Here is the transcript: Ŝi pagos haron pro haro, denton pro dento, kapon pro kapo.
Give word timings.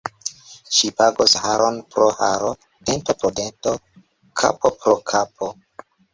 Ŝi 0.77 0.87
pagos 1.01 1.35
haron 1.43 1.77
pro 1.97 2.07
haro, 2.21 2.49
denton 2.91 3.19
pro 3.21 3.33
dento, 3.41 3.75
kapon 4.43 4.77
pro 4.83 4.99
kapo. 5.15 5.53